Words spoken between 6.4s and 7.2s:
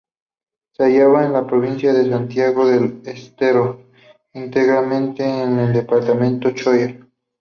Choya.